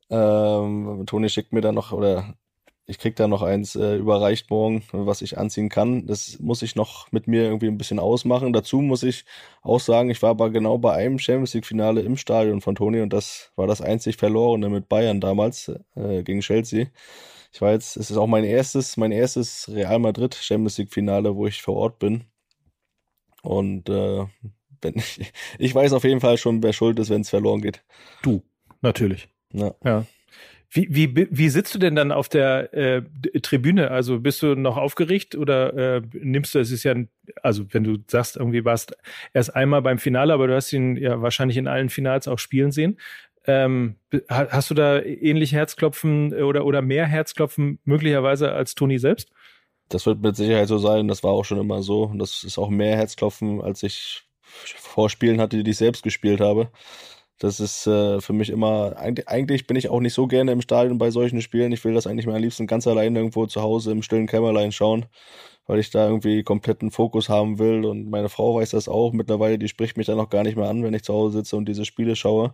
Ähm, 0.10 1.04
Toni 1.08 1.30
schickt 1.30 1.54
mir 1.54 1.62
dann 1.62 1.76
noch, 1.76 1.92
oder 1.94 2.36
ich 2.88 3.00
krieg 3.00 3.16
da 3.18 3.28
noch 3.28 3.42
eins 3.44 3.76
äh, 3.76 3.96
überreicht 3.98 4.50
morgen, 4.50 4.84
was 4.94 5.22
ich 5.22 5.38
anziehen 5.38 5.70
kann. 5.70 6.08
Das 6.08 6.40
muss 6.40 6.62
ich 6.64 6.76
noch 6.76 7.12
mit 7.12 7.28
mir 7.28 7.44
irgendwie 7.44 7.68
ein 7.68 7.78
bisschen 7.78 8.00
ausmachen. 8.00 8.54
Dazu 8.54 8.82
muss 8.82 9.04
ich 9.04 9.26
auch 9.64 9.80
sagen, 9.82 10.10
ich 10.12 10.22
war 10.22 10.32
aber 10.32 10.50
genau 10.52 10.78
bei 10.80 10.94
einem 10.94 11.20
Champions 11.20 11.54
League 11.54 11.66
Finale 11.68 12.02
im 12.02 12.18
Stadion 12.18 12.62
von 12.62 12.76
Toni 12.76 13.02
und 13.02 13.14
das 13.14 13.52
war 13.58 13.68
das 13.68 13.82
einzig 13.82 14.18
verlorene 14.18 14.70
mit 14.70 14.90
Bayern 14.90 15.22
damals 15.22 15.72
äh, 15.96 16.24
gegen 16.24 16.42
Chelsea. 16.42 16.88
Ich 17.54 17.62
war 17.62 17.72
jetzt, 17.72 17.98
es 17.98 18.10
ist 18.10 18.18
auch 18.18 18.28
mein 18.28 18.44
erstes, 18.44 18.98
mein 18.98 19.12
erstes 19.12 19.70
Real 19.74 20.00
Madrid 20.00 20.36
Champions 20.36 20.78
League 20.78 20.94
Finale, 20.94 21.36
wo 21.36 21.48
ich 21.48 21.62
vor 21.62 21.76
Ort 21.76 22.00
bin. 22.00 22.24
Und 23.42 23.90
äh, 23.90 24.26
wenn 24.82 24.96
ich, 24.96 25.32
ich 25.60 25.76
weiß 25.76 25.94
auf 25.94 26.04
jeden 26.04 26.22
Fall 26.22 26.38
schon, 26.38 26.64
wer 26.64 26.74
schuld 26.74 27.00
ist, 27.00 27.10
wenn 27.10 27.22
es 27.22 27.30
verloren 27.30 27.62
geht. 27.62 27.84
Du, 28.22 28.44
natürlich. 28.82 29.30
Ja. 29.54 29.76
ja. 29.84 30.06
Wie, 30.74 30.88
wie, 30.90 31.28
wie 31.30 31.50
sitzt 31.50 31.76
du 31.76 31.80
denn 31.80 31.96
dann 31.96 32.14
auf 32.14 32.30
der 32.30 32.74
äh, 32.74 33.02
Tribüne? 33.42 33.92
Also 33.92 34.22
bist 34.22 34.42
du 34.42 34.56
noch 34.56 34.78
aufgeregt 34.78 35.36
oder 35.36 35.98
äh, 35.98 36.02
nimmst 36.14 36.56
du, 36.56 36.60
es 36.60 36.72
ist 36.72 36.84
ja, 36.84 36.96
also 37.44 37.66
wenn 37.74 37.84
du 37.84 37.98
sagst, 38.08 38.38
irgendwie 38.38 38.64
warst 38.64 38.96
erst 39.34 39.54
einmal 39.54 39.82
beim 39.82 39.98
Finale, 39.98 40.32
aber 40.32 40.48
du 40.48 40.56
hast 40.56 40.72
ihn 40.72 40.96
ja 40.96 41.22
wahrscheinlich 41.22 41.58
in 41.58 41.68
allen 41.68 41.90
Finals 41.90 42.30
auch 42.30 42.40
spielen 42.40 42.72
sehen. 42.72 42.98
Ähm, 43.48 43.96
hast 44.30 44.70
du 44.70 44.74
da 44.76 45.02
ähnlich 45.02 45.54
Herzklopfen 45.54 46.34
oder, 46.34 46.66
oder 46.66 46.82
mehr 46.82 47.08
Herzklopfen 47.08 47.80
möglicherweise 47.86 48.52
als 48.52 48.76
Toni 48.76 49.00
selbst? 49.00 49.30
Das 49.90 50.06
wird 50.06 50.22
mit 50.22 50.36
Sicherheit 50.36 50.68
so 50.68 50.78
sein. 50.78 51.08
Das 51.08 51.24
war 51.24 51.32
auch 51.32 51.46
schon 51.46 51.60
immer 51.60 51.82
so. 51.82 52.04
Und 52.04 52.20
das 52.20 52.44
ist 52.44 52.58
auch 52.58 52.70
mehr 52.70 52.96
Herzklopfen, 52.96 53.62
als 53.62 53.84
ich 53.84 54.24
vor 54.42 55.10
Spielen 55.10 55.42
hatte, 55.42 55.64
die 55.64 55.72
ich 55.72 55.78
selbst 55.78 56.04
gespielt 56.04 56.40
habe. 56.40 56.70
Das 57.40 57.60
ist 57.60 57.88
äh, 57.88 58.22
für 58.22 58.34
mich 58.34 58.52
immer, 58.52 58.96
eigentlich, 58.98 59.66
bin 59.66 59.76
ich 59.76 59.90
auch 59.90 60.00
nicht 60.00 60.14
so 60.14 60.28
gerne 60.28 60.52
im 60.52 60.62
Stadion 60.62 61.00
bei 61.00 61.10
solchen 61.10 61.42
Spielen. 61.42 61.72
Ich 61.72 61.84
will 61.84 61.96
das 61.96 62.06
eigentlich 62.06 62.28
mal 62.28 62.36
am 62.36 62.42
liebsten 62.42 62.68
ganz 62.68 62.86
allein 62.86 63.16
irgendwo 63.16 63.48
zu 63.48 63.64
Hause 63.64 63.92
im 63.92 64.04
stillen 64.04 64.28
Kämmerlein 64.28 64.72
schauen, 64.72 65.08
weil 65.66 65.80
ich 65.80 65.90
da 65.90 66.08
irgendwie 66.08 66.44
kompletten 66.44 66.92
Fokus 66.92 67.30
haben 67.30 67.58
will. 67.58 67.84
Und 67.86 68.12
meine 68.12 68.30
Frau 68.30 68.56
weiß 68.56 68.72
das 68.72 68.88
auch. 68.88 69.12
Mittlerweile, 69.14 69.58
die 69.58 69.68
spricht 69.68 69.98
mich 69.98 70.06
dann 70.06 70.18
noch 70.18 70.30
gar 70.30 70.44
nicht 70.44 70.56
mehr 70.56 70.70
an, 70.70 70.84
wenn 70.84 70.94
ich 70.94 71.04
zu 71.04 71.14
Hause 71.14 71.40
sitze 71.40 71.56
und 71.58 71.66
diese 71.66 71.86
Spiele 71.86 72.16
schaue 72.16 72.54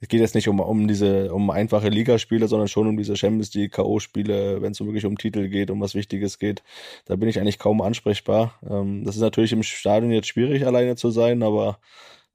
es 0.00 0.08
geht 0.08 0.20
jetzt 0.20 0.34
nicht 0.34 0.48
um, 0.48 0.60
um 0.60 0.86
diese, 0.86 1.32
um 1.34 1.50
einfache 1.50 1.88
Ligaspiele, 1.88 2.46
sondern 2.48 2.68
schon 2.68 2.86
um 2.86 2.96
diese 2.96 3.16
Champions 3.16 3.52
League 3.54 3.72
K.O.-Spiele, 3.72 4.62
wenn 4.62 4.72
es 4.72 4.80
wirklich 4.80 5.04
um 5.06 5.18
Titel 5.18 5.48
geht, 5.48 5.70
um 5.70 5.80
was 5.80 5.94
Wichtiges 5.94 6.38
geht. 6.38 6.62
Da 7.06 7.16
bin 7.16 7.28
ich 7.28 7.40
eigentlich 7.40 7.58
kaum 7.58 7.80
ansprechbar. 7.82 8.58
Ähm, 8.68 9.04
das 9.04 9.16
ist 9.16 9.22
natürlich 9.22 9.52
im 9.52 9.62
Stadion 9.62 10.12
jetzt 10.12 10.28
schwierig, 10.28 10.66
alleine 10.66 10.96
zu 10.96 11.10
sein, 11.10 11.42
aber 11.42 11.80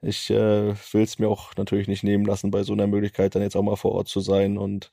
ich 0.01 0.29
äh, 0.29 0.73
will 0.91 1.03
es 1.03 1.19
mir 1.19 1.29
auch 1.29 1.55
natürlich 1.55 1.87
nicht 1.87 2.03
nehmen 2.03 2.25
lassen, 2.25 2.51
bei 2.51 2.63
so 2.63 2.73
einer 2.73 2.87
Möglichkeit 2.87 3.35
dann 3.35 3.41
jetzt 3.41 3.55
auch 3.55 3.63
mal 3.63 3.77
vor 3.77 3.93
Ort 3.93 4.09
zu 4.09 4.19
sein 4.19 4.57
und 4.57 4.91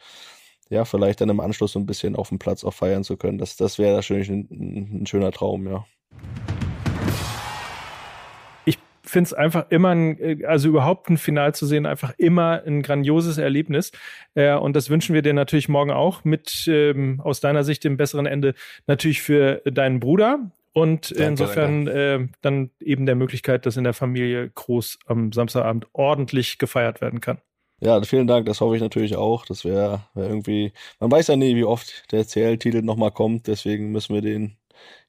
ja, 0.71 0.85
vielleicht 0.85 1.21
dann 1.21 1.31
im 1.31 1.41
Anschluss 1.41 1.73
so 1.73 1.81
ein 1.81 1.87
bisschen 1.87 2.15
auf 2.17 2.29
dem 2.29 2.39
Platz 2.39 2.65
auch 2.65 2.75
feiern 2.75 3.03
zu 3.05 3.17
können. 3.17 3.39
Das, 3.39 3.57
das 3.57 3.79
wäre 3.79 3.97
natürlich 3.97 4.29
ein, 4.31 5.03
ein 5.03 5.07
schöner 5.07 5.33
Traum, 5.33 5.67
ja 5.67 5.85
finde 9.11 9.29
es 9.29 9.35
einfach 9.35 9.67
immer, 9.71 9.91
ein, 9.91 10.19
äh, 10.21 10.45
also 10.47 10.69
überhaupt 10.69 11.09
ein 11.11 11.19
Final 11.19 11.55
zu 11.55 11.67
sehen, 11.67 11.87
einfach 11.87 12.15
immer 12.19 12.63
ein 12.67 12.83
grandioses 12.83 13.39
Erlebnis. 13.39 13.93
Äh, 14.35 14.55
und 14.55 14.77
das 14.77 14.91
wünschen 14.91 15.15
wir 15.15 15.23
dir 15.23 15.35
natürlich 15.35 15.69
morgen 15.69 15.91
auch 15.91 16.25
mit 16.25 16.67
ähm, 16.69 17.21
aus 17.23 17.41
deiner 17.41 17.65
Sicht 17.65 17.85
dem 17.85 17.97
besseren 17.97 18.27
Ende 18.27 18.55
natürlich 18.87 19.23
für 19.23 19.63
deinen 19.65 20.01
Bruder. 20.01 20.51
Und 20.73 21.11
danke, 21.11 21.25
insofern 21.25 21.85
danke. 21.87 22.15
Äh, 22.15 22.29
dann 22.43 22.71
eben 22.81 23.07
der 23.07 23.17
Möglichkeit, 23.17 23.67
dass 23.67 23.77
in 23.77 23.85
der 23.85 23.95
Familie 23.95 24.51
groß 24.55 25.01
am 25.07 25.33
Samstagabend 25.33 25.87
ordentlich 25.93 26.59
gefeiert 26.59 27.01
werden 27.01 27.21
kann. 27.21 27.39
Ja, 27.81 28.01
vielen 28.03 28.27
Dank, 28.27 28.45
das 28.47 28.61
hoffe 28.61 28.77
ich 28.77 28.83
natürlich 28.83 29.17
auch. 29.17 29.47
Das 29.47 29.65
wäre 29.65 30.03
wär 30.15 30.29
irgendwie, 30.29 30.73
man 31.01 31.11
weiß 31.11 31.29
ja 31.29 31.37
nie, 31.37 31.57
wie 31.57 31.65
oft 31.65 32.13
der 32.13 32.27
CL-Titel 32.27 32.83
nochmal 32.83 33.11
kommt, 33.11 33.47
deswegen 33.47 33.91
müssen 33.91 34.15
wir 34.15 34.21
den 34.21 34.59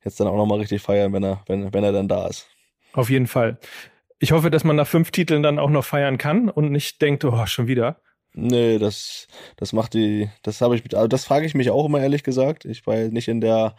jetzt 0.03 0.20
dann 0.20 0.27
auch 0.27 0.38
nochmal 0.38 0.60
richtig 0.60 0.81
feiern, 0.81 1.13
wenn 1.13 1.24
er, 1.24 1.43
wenn, 1.48 1.74
wenn 1.74 1.84
er 1.84 1.91
dann 1.91 2.08
da 2.08 2.27
ist. 2.27 2.48
Auf 2.93 3.10
jeden 3.10 3.27
Fall. 3.27 3.58
Ich 4.24 4.32
hoffe, 4.34 4.51
dass 4.51 4.63
man 4.63 4.75
nach 4.75 4.86
fünf 4.86 5.10
Titeln 5.10 5.42
dann 5.42 5.58
auch 5.58 5.72
noch 5.72 5.84
feiern 5.84 6.20
kann 6.20 6.48
und 6.48 6.72
nicht 6.72 7.01
denkt, 7.01 7.25
oh, 7.25 7.46
schon 7.48 7.66
wieder. 7.66 8.00
Nee, 8.34 8.78
das, 8.78 9.28
das 9.58 9.74
macht 9.74 9.96
die, 9.96 10.30
das 10.44 10.62
habe 10.62 10.75
ich, 10.75 10.96
also 10.96 11.08
das 11.08 11.25
frage 11.25 11.48
ich 11.48 11.56
mich 11.56 11.72
auch 11.72 11.88
immer 11.88 12.00
ehrlich 12.00 12.22
gesagt. 12.22 12.66
Ich 12.66 12.86
war 12.86 12.98
nicht 12.98 13.28
in 13.28 13.42
der 13.42 13.75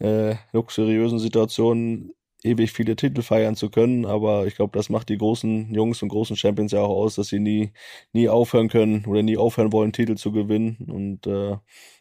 äh, 0.00 0.36
luxuriösen 0.52 1.18
Situation, 1.18 2.14
ewig 2.42 2.72
viele 2.72 2.96
Titel 2.96 3.20
feiern 3.20 3.56
zu 3.56 3.68
können, 3.68 4.06
aber 4.06 4.46
ich 4.46 4.56
glaube, 4.56 4.76
das 4.76 4.88
macht 4.88 5.10
die 5.10 5.18
großen 5.18 5.74
Jungs 5.74 6.02
und 6.02 6.08
großen 6.08 6.36
Champions 6.36 6.72
ja 6.72 6.80
auch 6.80 6.96
aus, 6.96 7.16
dass 7.16 7.28
sie 7.28 7.38
nie, 7.38 7.72
nie 8.14 8.30
aufhören 8.30 8.70
können 8.70 9.04
oder 9.04 9.22
nie 9.22 9.36
aufhören 9.36 9.70
wollen, 9.70 9.92
Titel 9.92 10.14
zu 10.14 10.32
gewinnen. 10.32 10.78
Und 10.90 11.26
äh, 11.26 11.58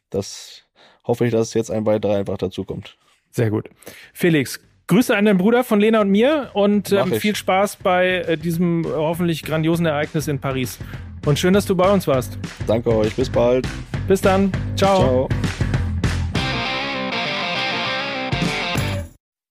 das 0.10 0.64
hoffe 1.04 1.26
ich, 1.26 1.34
dass 1.34 1.54
jetzt 1.54 1.70
ein 1.70 1.86
weiterer 1.86 2.16
einfach 2.16 2.38
dazu 2.38 2.64
kommt. 2.64 2.98
Sehr 3.30 3.50
gut. 3.50 3.70
Felix, 4.14 4.62
Grüße 4.88 5.16
an 5.16 5.26
deinen 5.26 5.38
Bruder 5.38 5.64
von 5.64 5.80
Lena 5.80 6.02
und 6.02 6.10
mir 6.10 6.52
und 6.54 6.92
ähm, 6.92 7.14
viel 7.14 7.36
Spaß 7.36 7.78
bei 7.78 8.18
äh, 8.20 8.38
diesem 8.38 8.86
hoffentlich 8.86 9.44
grandiosen 9.44 9.86
Ereignis 9.86 10.28
in 10.28 10.40
Paris. 10.40 10.78
Und 11.26 11.40
schön, 11.40 11.54
dass 11.54 11.66
du 11.66 11.76
bei 11.76 11.90
uns 11.90 12.06
warst. 12.08 12.38
Danke 12.68 12.94
euch. 12.94 13.16
Bis 13.16 13.30
bald. 13.30 13.66
Bis 14.08 14.22
dann. 14.22 14.52
Ciao. 14.76 15.00
Ciao. 15.00 15.30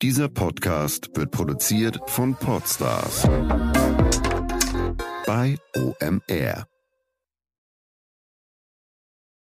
Dieser 0.03 0.29
Podcast 0.29 1.11
wird 1.15 1.31
produziert 1.31 1.99
von 2.09 2.35
Podstars 2.35 3.29
bei 5.27 5.57
OMR. 5.77 6.72